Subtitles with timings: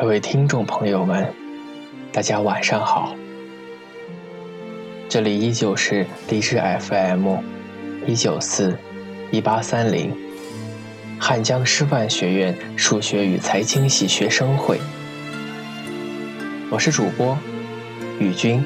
[0.00, 1.26] 各位听众朋友们，
[2.12, 3.16] 大家晚上好。
[5.08, 7.38] 这里依旧是荔枝 FM
[8.06, 8.78] 一九四
[9.32, 10.16] 一八三零
[11.18, 14.78] 汉江师范学院数学与财经系学生会，
[16.70, 17.36] 我是主播
[18.20, 18.62] 宇军。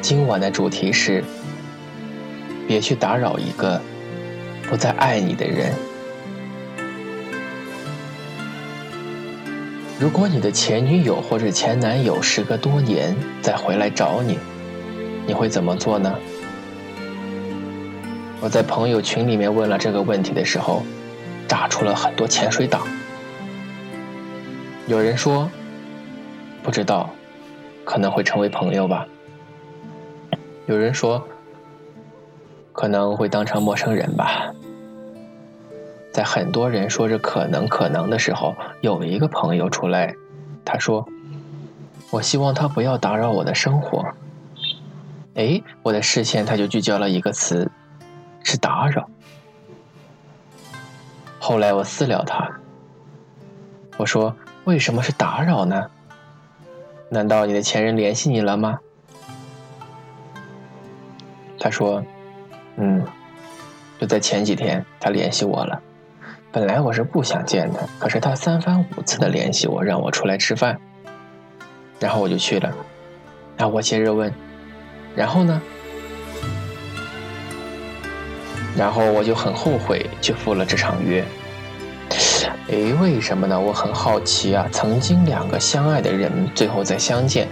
[0.00, 1.24] 今晚的主题是：
[2.68, 3.82] 别去打扰一个。
[4.70, 5.74] 不再爱你的人。
[9.98, 14.38] 如果你的前女友或者前男友时隔多年再回来找你，
[15.26, 16.14] 你会怎么做呢？
[18.40, 20.84] 我在朋友群里面问了这个问题的时候，
[21.48, 22.86] 炸出了很多潜水党。
[24.86, 25.50] 有人说
[26.62, 27.10] 不知道，
[27.84, 29.04] 可能会成为朋友吧。
[30.66, 31.26] 有人说
[32.72, 34.54] 可能会当成陌生人吧。
[36.12, 40.14] 在很多人说着可能可能的时候，有一个朋友出来，
[40.64, 41.06] 他说
[42.10, 44.04] ：“我希望他不要打扰我的生活。”
[45.36, 47.70] 哎，我的视线他就聚焦了一个词，
[48.42, 49.08] 是打扰。
[51.38, 52.50] 后来我私聊他，
[53.96, 54.34] 我说
[54.66, 55.90] ：“为什么是打扰呢？
[57.08, 58.80] 难道你的前任联系你了吗？”
[61.58, 62.04] 他说
[62.76, 63.06] ：“嗯，
[63.98, 65.80] 就在前几天，他联系我了。”
[66.52, 70.80] 本来我是不想见的，可是他三番五次的联系我，让我出来吃饭，
[72.00, 72.74] 然后我就去了。
[73.56, 74.32] 然后我接着问，
[75.14, 75.62] 然后呢？
[78.76, 81.24] 然后我就很后悔去赴了这场约。
[82.68, 83.60] 哎，为什么呢？
[83.60, 84.66] 我很好奇啊。
[84.72, 87.46] 曾经两个相爱的人最后再相见，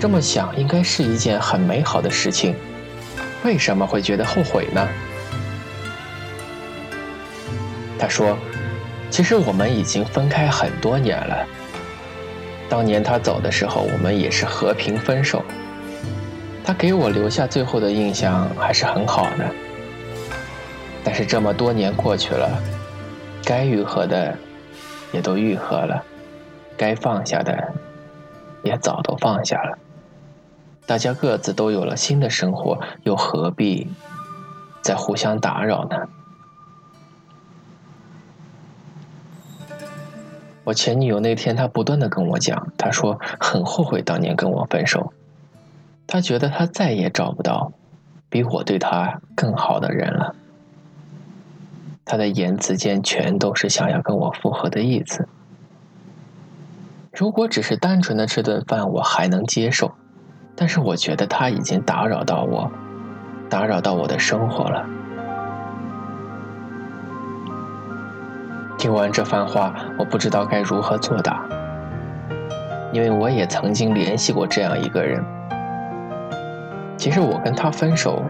[0.00, 2.54] 这么想应该是一件很美好的事情，
[3.44, 4.88] 为什么会觉得后悔呢？
[7.98, 8.36] 他说
[9.08, 11.46] ：“其实我们已经分开很多年了。
[12.68, 15.44] 当年他走的时候，我们也是和平分手。
[16.64, 19.46] 他给我留下最后的印象还是很好的。
[21.04, 22.50] 但是这么多年过去了，
[23.44, 24.36] 该愈合的
[25.12, 26.02] 也都愈合了，
[26.76, 27.72] 该放下的
[28.62, 29.78] 也早都放下了。
[30.86, 33.86] 大家各自都有了新的生活，又何必
[34.82, 35.96] 再互相打扰呢？”
[40.64, 45.12] 我前女友那天，她不断的跟我讲，她说很后悔当年跟我分手，
[46.06, 47.72] 她觉得她再也找不到
[48.30, 50.34] 比我对她更好的人了。
[52.06, 55.28] 她的言辞间全都是想要跟我复合的意思。
[57.12, 59.92] 如果只是单纯的吃顿饭，我还能接受，
[60.56, 62.72] 但是我觉得她已经打扰到我，
[63.48, 64.86] 打扰到我的生活了。
[68.84, 71.42] 听完这番话，我不知道该如何作答，
[72.92, 75.24] 因为我也曾经联系过这样一个人。
[76.94, 78.22] 其实我跟他分手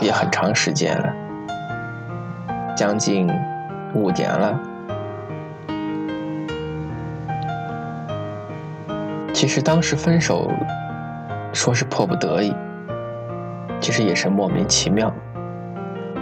[0.00, 1.12] 也很长时间了，
[2.76, 3.28] 将近
[3.94, 4.56] 五年了。
[9.32, 10.52] 其实当时分手
[11.52, 12.54] 说是迫不得已，
[13.80, 15.12] 其实也是莫名其妙。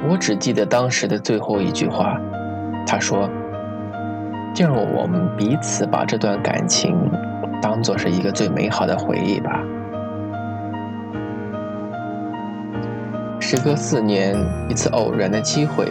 [0.08, 2.18] 我只记得当时的最后一句话。
[2.90, 3.30] 他说
[4.52, 6.98] ：“就让我们彼此把这段感情
[7.62, 9.62] 当做是一个最美好的回忆吧。”
[13.38, 14.36] 时隔四年，
[14.68, 15.86] 一次偶然的机会，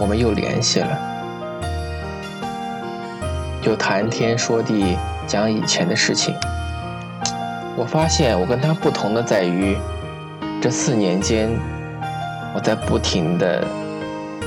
[0.00, 0.98] 我们又联系了，
[3.62, 6.34] 又谈天说地，讲以前的事情。
[7.76, 9.76] 我发现我跟他不同的在于，
[10.60, 11.48] 这四年间，
[12.56, 13.64] 我在不停的。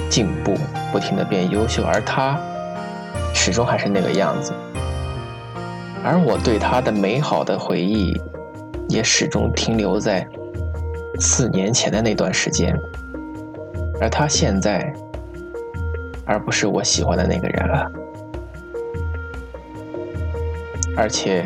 [0.09, 0.53] 进步，
[0.91, 2.39] 不停的变优秀，而他
[3.33, 4.53] 始终还是那个样子。
[6.03, 8.19] 而我对他的美好的回忆，
[8.89, 10.27] 也始终停留在
[11.19, 12.77] 四年前的那段时间。
[13.99, 14.91] 而他现在，
[16.25, 17.91] 而不是我喜欢的那个人了。
[20.97, 21.45] 而且，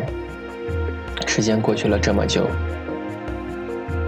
[1.27, 2.47] 时间过去了这么久，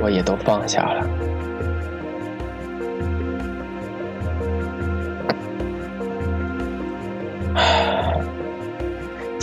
[0.01, 1.06] 我也都放下了。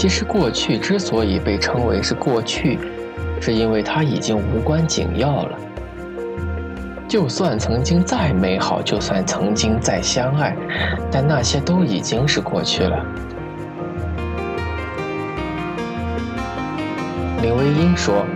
[0.05, 2.79] 其实过去之所以被称为是过去，
[3.41, 5.59] 是因为它已经无关紧要了。
[7.09, 10.55] 就算曾经再美好，就算曾经再相爱，
[11.11, 13.03] 但那些都已经是过去了。
[17.41, 18.27] 林徽因说：“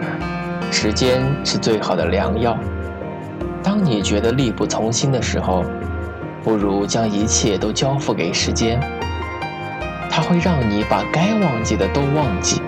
[0.72, 2.56] 时间是最好的良药。
[3.62, 5.62] 当你觉得力不从心的时候，
[6.42, 8.80] 不如将一切都交付给时间，
[10.18, 12.60] 它会让你把该忘记的都忘记，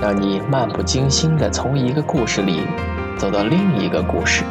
[0.00, 2.62] 让你漫不经心地从一个故事里
[3.18, 4.44] 走到另一个故事。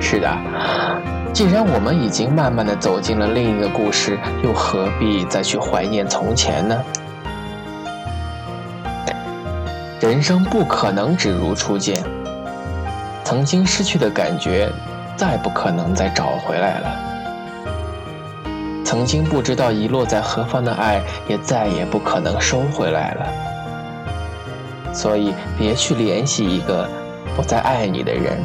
[0.00, 0.28] 是的，
[1.32, 6.76] 既然我们已经慢慢地走进了另一个故事，又何必再去怀念从前呢？
[10.00, 12.02] 人生不可能只如初见，
[13.22, 14.68] 曾经失去的感觉，
[15.14, 16.88] 再不可能再找回来了；
[18.92, 24.92] 曾经不知道遗落在何方的爱，也再也不可能收回来了。
[24.92, 26.86] 所以，别去联系一个
[27.34, 28.38] 不再爱你的人，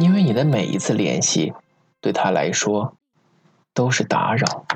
[0.00, 1.52] 因为你的每一次联系，
[2.00, 2.94] 对他来说，
[3.72, 4.66] 都是打扰。